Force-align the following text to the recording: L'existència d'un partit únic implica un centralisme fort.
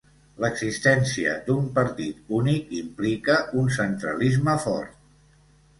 L'existència 0.43 1.35
d'un 1.49 1.67
partit 1.77 2.33
únic 2.41 2.75
implica 2.81 3.39
un 3.63 3.73
centralisme 3.79 4.59
fort. 4.69 4.99